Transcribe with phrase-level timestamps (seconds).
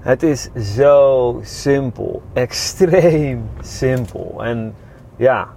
[0.00, 2.22] Het is zo simpel.
[2.32, 4.44] Extreem simpel.
[4.44, 4.74] En
[5.16, 5.48] ja,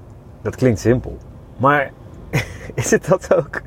[0.41, 1.17] dat klinkt simpel.
[1.57, 1.91] Maar
[2.73, 3.61] is het dat ook?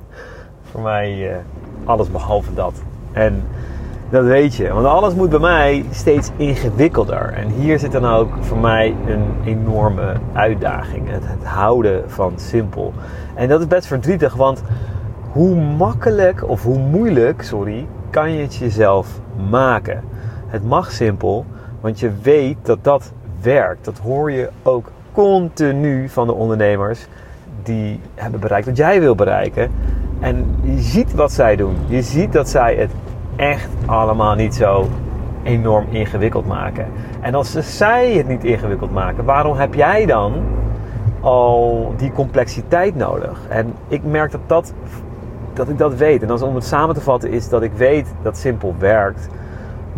[0.70, 1.36] Voor mij uh,
[1.84, 2.74] alles behalve dat.
[3.12, 3.42] En
[4.10, 4.72] dat weet je.
[4.72, 7.32] Want alles moet bij mij steeds ingewikkelder.
[7.32, 11.10] En hier zit dan ook voor mij een enorme uitdaging.
[11.10, 12.92] Het, het houden van simpel.
[13.34, 14.62] En dat is best verdrietig, want
[15.32, 19.20] hoe makkelijk of hoe moeilijk, sorry, kan je het jezelf
[19.50, 20.02] maken?
[20.56, 21.44] Het mag simpel,
[21.80, 23.84] want je weet dat dat werkt.
[23.84, 27.06] Dat hoor je ook continu van de ondernemers
[27.62, 29.70] die hebben bereikt wat jij wil bereiken.
[30.20, 31.76] En je ziet wat zij doen.
[31.86, 32.90] Je ziet dat zij het
[33.36, 34.88] echt allemaal niet zo
[35.42, 36.86] enorm ingewikkeld maken.
[37.20, 40.32] En als zij het niet ingewikkeld maken, waarom heb jij dan
[41.20, 43.38] al die complexiteit nodig?
[43.48, 44.72] En ik merk dat, dat,
[45.52, 46.22] dat ik dat weet.
[46.22, 49.28] En als om het samen te vatten is dat ik weet dat simpel werkt.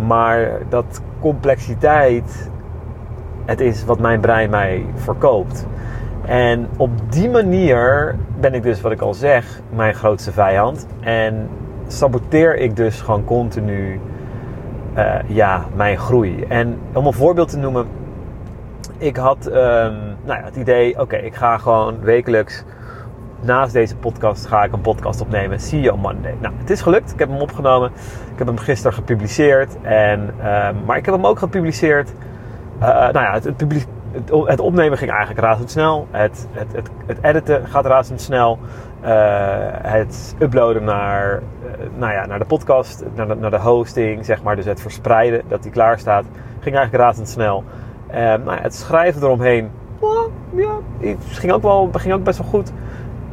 [0.07, 2.51] Maar dat complexiteit
[3.49, 5.67] het is wat mijn brein mij verkoopt.
[6.25, 10.87] En op die manier ben ik dus, wat ik al zeg, mijn grootste vijand.
[11.01, 11.49] En
[11.87, 14.01] saboteer ik dus gewoon continu
[14.97, 16.45] uh, ja, mijn groei.
[16.49, 17.87] En om een voorbeeld te noemen,
[18.99, 22.65] ik had um, nou ja, het idee, oké, ik ga gewoon wekelijks
[23.41, 26.35] naast deze podcast ga ik een podcast opnemen, CEO Monday.
[26.41, 27.13] Nou, het is gelukt.
[27.13, 27.91] Ik heb hem opgenomen.
[28.33, 29.77] Ik heb hem gisteren gepubliceerd.
[29.83, 32.13] En, um, maar ik heb hem ook gepubliceerd.
[32.81, 33.45] Uh, nou ja, het,
[34.47, 36.07] het, opnemen ging eigenlijk razendsnel.
[36.11, 38.59] Het, het, het, editen gaat razendsnel.
[39.03, 39.09] Uh,
[39.83, 41.43] het uploaden naar,
[41.97, 44.57] nou ja, naar de podcast, naar de, naar de, hosting, zeg maar.
[44.57, 46.25] Dus het verspreiden, dat die klaar staat,
[46.61, 47.65] ging eigenlijk razendsnel.
[48.11, 52.39] Uh, nou ja, het schrijven eromheen, well, ja, het ging ook, wel, ging ook best
[52.39, 52.73] wel goed.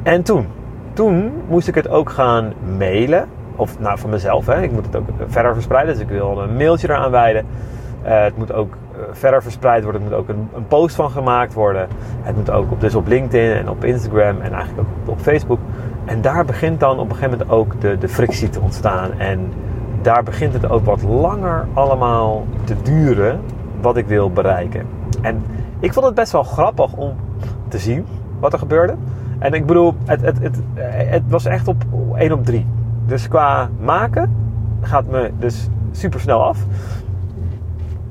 [0.05, 0.47] En toen,
[0.93, 3.27] toen moest ik het ook gaan mailen.
[3.55, 4.61] Of nou, voor mezelf, hè.
[4.61, 5.93] ik moet het ook verder verspreiden.
[5.93, 7.45] Dus ik wil een mailtje eraan wijden.
[8.01, 8.77] het moet ook
[9.11, 10.01] verder verspreid worden.
[10.01, 11.87] Er moet ook een, een, post van gemaakt worden.
[12.21, 15.59] Het moet ook op, dus op LinkedIn en op Instagram en eigenlijk ook op Facebook.
[16.05, 19.11] En daar begint dan op een gegeven moment ook de, de frictie te ontstaan.
[19.19, 19.51] En
[20.01, 23.39] daar begint het ook wat langer allemaal te duren
[23.81, 24.87] wat ik wil bereiken.
[25.21, 25.43] En
[25.79, 27.15] ik vond het best wel grappig om
[27.67, 28.05] te zien
[28.39, 28.95] wat er gebeurde.
[29.39, 30.59] En ik bedoel, het, het, het,
[31.09, 31.83] het was echt op
[32.15, 32.65] 1 op 3.
[33.05, 34.35] Dus qua maken
[34.81, 36.65] gaat me dus super snel af.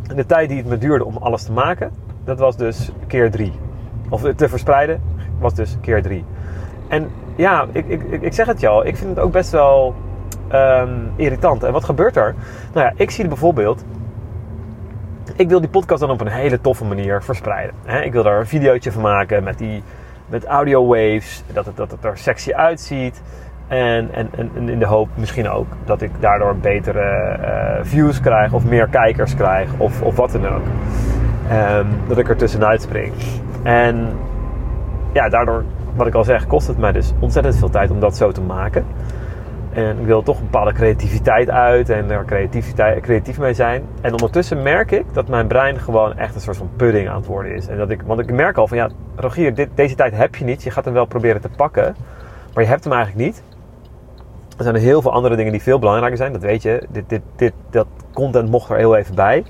[0.09, 1.91] En de tijd die het me duurde om alles te maken,
[2.25, 3.53] dat was dus keer 3.
[4.09, 5.01] Of te verspreiden,
[5.39, 6.25] was dus keer 3.
[6.89, 9.95] En ja, ik, ik, ik zeg het al, ik vind het ook best wel
[10.53, 11.63] um, irritant.
[11.63, 12.34] En wat gebeurt er?
[12.73, 13.84] Nou ja, ik zie bijvoorbeeld
[15.37, 17.75] ik wil die podcast dan op een hele toffe manier verspreiden.
[18.03, 19.83] Ik wil daar een videootje van maken met, die,
[20.27, 23.23] met audio waves, dat het, dat het er sexy uitziet.
[23.69, 28.53] En, en, en in de hoop misschien ook dat ik daardoor betere uh, views krijg
[28.53, 30.65] of meer kijkers krijg of, of wat dan ook.
[31.53, 33.13] Um, dat ik er tussenuit spring.
[33.63, 34.09] En
[35.13, 35.65] ja, daardoor,
[35.95, 38.41] wat ik al zeg, kost het mij dus ontzettend veel tijd om dat zo te
[38.41, 38.84] maken.
[39.75, 43.85] En ik wil toch een bepaalde creativiteit uit en er creativiteit, creatief mee zijn.
[44.01, 47.27] En ondertussen merk ik dat mijn brein gewoon echt een soort van pudding aan het
[47.27, 47.67] worden is.
[47.67, 50.45] En dat ik, want ik merk al van ja, Rogier, dit, deze tijd heb je
[50.45, 50.63] niet.
[50.63, 51.97] Je gaat hem wel proberen te pakken,
[52.55, 53.43] maar je hebt hem eigenlijk niet.
[54.57, 56.87] Er zijn heel veel andere dingen die veel belangrijker zijn, dat weet je.
[56.89, 59.45] Dit, dit, dit, dat content mocht er heel even bij.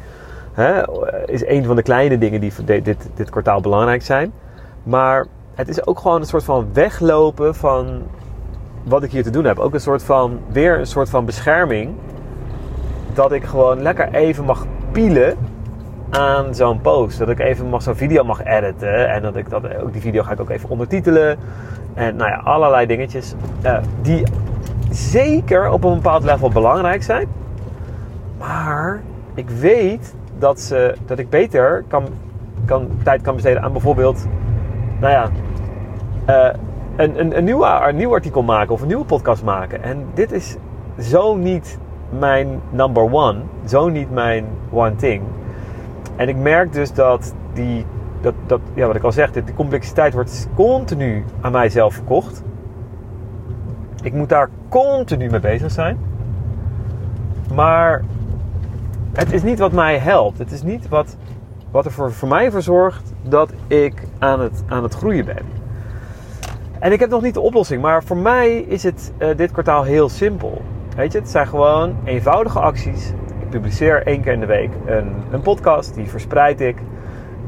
[1.26, 4.32] Is een van de kleine dingen die dit, dit kwartaal belangrijk zijn.
[4.82, 8.02] Maar het is ook gewoon een soort van weglopen van
[8.84, 9.58] wat ik hier te doen heb.
[9.58, 11.94] Ook een soort van, weer een soort van bescherming.
[13.12, 15.36] Dat ik gewoon lekker even mag pielen
[16.10, 17.18] aan zo'n post.
[17.18, 19.08] Dat ik even mag, zo'n video mag editen.
[19.08, 21.38] En dat ik dat, ook die video ga ik ook even ondertitelen.
[21.94, 23.34] En nou ja, allerlei dingetjes.
[23.64, 24.22] Uh, die
[24.90, 27.28] zeker op een bepaald level belangrijk zijn.
[28.38, 29.00] Maar
[29.34, 32.04] ik weet dat, ze, dat ik beter kan,
[32.64, 34.26] kan, tijd kan besteden aan bijvoorbeeld,
[35.00, 35.30] nou ja,
[36.28, 36.54] uh,
[36.96, 39.82] een, een, een, nieuwe, een nieuw artikel maken of een nieuwe podcast maken.
[39.82, 40.56] En dit is
[40.98, 41.78] zo niet
[42.18, 45.22] mijn number one, zo niet mijn one thing.
[46.16, 47.86] En ik merk dus dat die,
[48.20, 52.42] dat, dat ja, wat ik al zeg, die complexiteit wordt continu aan mijzelf verkocht.
[54.02, 55.98] Ik moet daar continu mee bezig zijn.
[57.54, 58.04] Maar
[59.12, 60.38] het is niet wat mij helpt.
[60.38, 61.16] Het is niet wat,
[61.70, 65.63] wat er voor, voor mij voor zorgt dat ik aan het, aan het groeien ben.
[66.84, 69.82] En ik heb nog niet de oplossing, maar voor mij is het uh, dit kwartaal
[69.82, 70.62] heel simpel.
[70.96, 73.08] Weet je, het zijn gewoon eenvoudige acties.
[73.40, 76.76] Ik publiceer één keer in de week een, een podcast, die verspreid ik.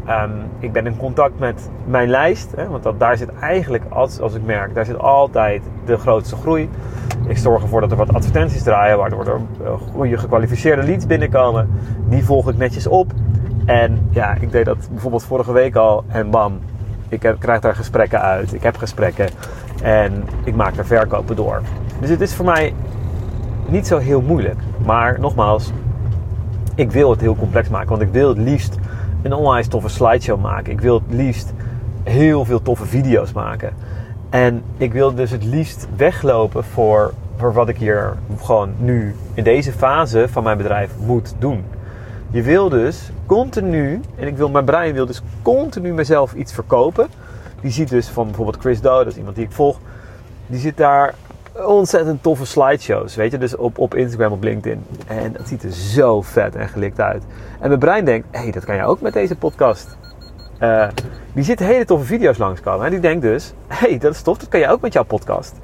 [0.06, 2.52] Ehm, ik ben in contact met mijn lijst.
[2.56, 6.36] Hè, want dat, daar zit eigenlijk, als, als ik merk, daar zit altijd de grootste
[6.36, 6.68] groei.
[7.28, 11.70] Ik zorg ervoor dat er wat advertenties draaien, waardoor er uh, goede gekwalificeerde leads binnenkomen.
[12.08, 13.12] Die volg ik netjes op.
[13.66, 16.04] En ja, ik deed dat bijvoorbeeld vorige week al.
[16.08, 16.60] En bam,
[17.08, 18.52] ik krijg daar gesprekken uit.
[18.52, 19.28] Ik heb gesprekken.
[19.82, 21.62] En ik maak daar verkopen door.
[22.00, 22.74] Dus het is voor mij
[23.66, 24.60] niet zo heel moeilijk.
[24.84, 25.72] Maar nogmaals,
[26.74, 27.88] ik wil het heel complex maken.
[27.88, 28.78] Want ik wil het liefst
[29.22, 30.72] een onwijs toffe slideshow maken.
[30.72, 31.52] Ik wil het liefst
[32.02, 33.72] heel veel toffe video's maken.
[34.30, 39.44] En ik wil dus het liefst weglopen voor, voor wat ik hier gewoon nu in
[39.44, 41.64] deze fase van mijn bedrijf moet doen.
[42.30, 47.08] Je wil dus continu, en ik wil, mijn brein wil dus continu mezelf iets verkopen.
[47.60, 49.78] Die ziet dus van bijvoorbeeld Chris Doe, dat is iemand die ik volg.
[50.46, 51.14] Die zit daar
[51.64, 54.84] ontzettend toffe slideshows, weet je, dus op, op Instagram, op LinkedIn.
[55.06, 57.22] En dat ziet er zo vet en gelikt uit.
[57.60, 59.96] En mijn brein denkt, hé, hey, dat kan je ook met deze podcast.
[60.60, 60.88] Uh,
[61.32, 62.84] die ziet hele toffe video's langskomen.
[62.84, 65.04] En die denkt dus, hé, hey, dat is tof, dat kan je ook met jouw
[65.04, 65.54] podcast.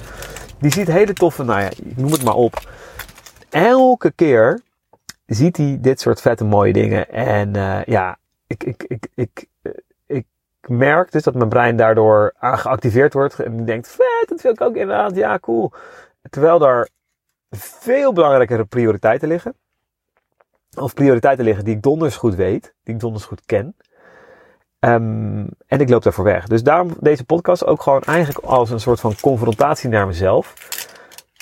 [0.58, 2.68] Die ziet hele toffe, nou ja, ik noem het maar op.
[3.50, 4.60] Elke keer
[5.34, 7.10] ziet hij dit soort vette mooie dingen.
[7.10, 9.46] En uh, ja, ik, ik, ik, ik,
[10.06, 10.26] ik
[10.68, 13.40] merk dus dat mijn brein daardoor geactiveerd wordt.
[13.40, 15.16] En denkt, vet, dat wil ik ook inderdaad.
[15.16, 15.72] Ja, cool.
[16.30, 16.88] Terwijl daar
[17.50, 19.54] veel belangrijkere prioriteiten liggen.
[20.78, 22.74] Of prioriteiten liggen die ik donders goed weet.
[22.82, 23.76] Die ik donders goed ken.
[24.80, 26.46] Um, en ik loop daarvoor weg.
[26.46, 30.54] Dus daarom deze podcast ook gewoon eigenlijk als een soort van confrontatie naar mezelf.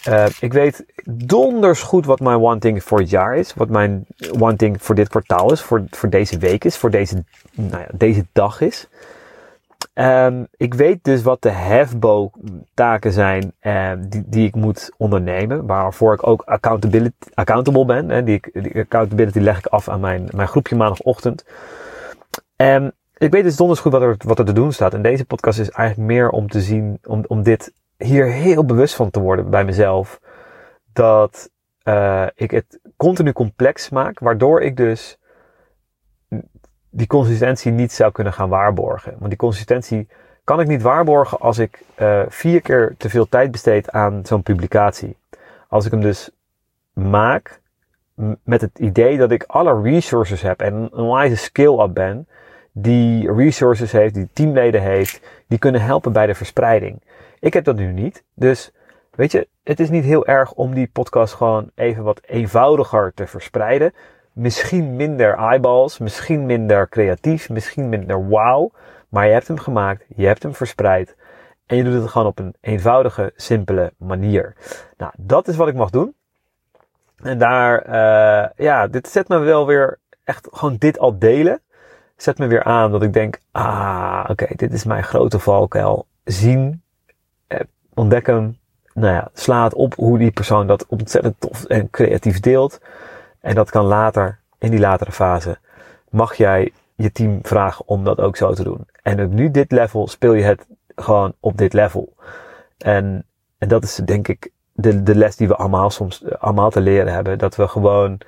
[0.08, 3.54] Uh, ik weet donders goed wat mijn one thing voor het jaar is.
[3.54, 4.06] Wat mijn
[4.38, 5.60] one thing voor dit kwartaal is.
[5.60, 6.76] Voor, voor deze week is.
[6.76, 8.88] Voor deze, nou ja, deze dag is.
[9.94, 15.66] Um, ik weet dus wat de hefbo-taken zijn uh, die, die ik moet ondernemen.
[15.66, 18.08] Waarvoor ik ook accountability, accountable ben.
[18.08, 21.44] Hè, die, die accountability leg ik af aan mijn, mijn groepje maandagochtend.
[22.56, 24.94] Um, ik weet dus donders goed wat er, wat er te doen staat.
[24.94, 27.72] En deze podcast is eigenlijk meer om te zien, om, om dit
[28.04, 30.20] hier heel bewust van te worden bij mezelf.
[30.92, 31.50] Dat
[31.84, 35.18] uh, ik het continu complex maak, waardoor ik dus
[36.90, 39.14] die consistentie niet zou kunnen gaan waarborgen.
[39.18, 40.08] Want die consistentie
[40.44, 44.42] kan ik niet waarborgen als ik uh, vier keer te veel tijd besteed aan zo'n
[44.42, 45.16] publicatie.
[45.68, 46.30] Als ik hem dus
[46.92, 47.60] maak
[48.44, 52.28] met het idee dat ik alle resources heb en een wijze skill-up ben,
[52.72, 57.02] die resources heeft, die teamleden heeft, die kunnen helpen bij de verspreiding.
[57.40, 58.24] Ik heb dat nu niet.
[58.34, 58.72] Dus
[59.10, 63.26] weet je, het is niet heel erg om die podcast gewoon even wat eenvoudiger te
[63.26, 63.94] verspreiden.
[64.32, 68.74] Misschien minder eyeballs, misschien minder creatief, misschien minder wow.
[69.08, 71.16] Maar je hebt hem gemaakt, je hebt hem verspreid.
[71.66, 74.54] En je doet het gewoon op een eenvoudige, simpele manier.
[74.96, 76.14] Nou, dat is wat ik mag doen.
[77.22, 81.60] En daar, uh, ja, dit zet me wel weer echt gewoon dit al delen
[82.22, 86.06] zet me weer aan dat ik denk, ah, oké, dit is mijn grote valkuil.
[86.24, 86.82] Zien,
[87.46, 87.60] eh,
[87.94, 88.58] ontdek hem,
[88.94, 92.80] nou ja, sla het op hoe die persoon dat ontzettend tof en creatief deelt.
[93.40, 95.58] En dat kan later, in die latere fase,
[96.10, 98.86] mag jij je team vragen om dat ook zo te doen.
[99.02, 102.14] En op nu dit level speel je het gewoon op dit level.
[102.78, 103.24] En,
[103.58, 107.12] en dat is denk ik de, de les die we allemaal soms allemaal te leren
[107.12, 107.38] hebben.
[107.38, 108.20] Dat we gewoon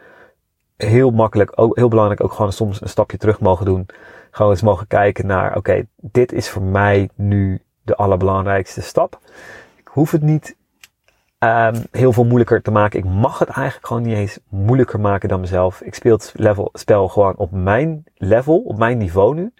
[0.82, 3.86] heel makkelijk, ook heel belangrijk, ook gewoon soms een stapje terug mogen doen.
[4.30, 9.18] Gewoon eens mogen kijken naar, oké, dit is voor mij nu de allerbelangrijkste stap.
[9.76, 10.56] Ik hoef het niet
[11.38, 12.98] um, heel veel moeilijker te maken.
[12.98, 15.80] Ik mag het eigenlijk gewoon niet eens moeilijker maken dan mezelf.
[15.80, 19.52] Ik speel het level, spel gewoon op mijn level, op mijn niveau nu.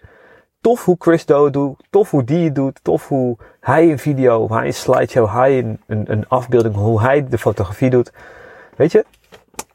[0.61, 4.49] Tof hoe Chris Doe doet, tof hoe die het doet, tof hoe hij een video,
[4.49, 8.11] hij een slideshow, hij een, een afbeelding, hoe hij de fotografie doet.
[8.75, 9.05] Weet je,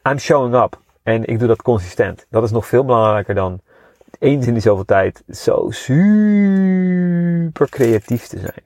[0.09, 0.79] I'm showing up.
[1.09, 2.25] En ik doe dat consistent.
[2.29, 3.61] Dat is nog veel belangrijker dan
[4.19, 8.63] eens in die zoveel tijd zo super creatief te zijn.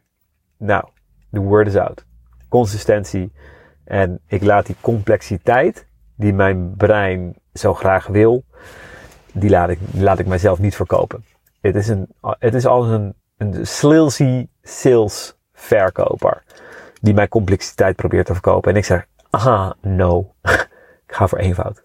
[0.58, 0.84] Nou,
[1.32, 2.06] the word is out.
[2.50, 3.32] Consistentie.
[3.84, 8.44] En ik laat die complexiteit die mijn brein zo graag wil,
[9.34, 11.26] die laat ik, laat ik mijzelf niet verkopen.
[11.62, 16.44] Het is, een, het is als een, een slilsy sales verkoper
[17.02, 18.72] die mijn complexiteit probeert te verkopen.
[18.72, 20.34] En ik zeg, aha, no.
[21.08, 21.84] ik ga voor eenvoud.